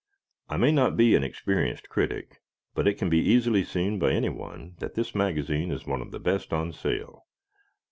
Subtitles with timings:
[0.49, 2.41] I may not be an experienced critic,
[2.73, 6.19] but it can be easily seen by anyone that this magazine is one of the
[6.19, 7.27] best on sale.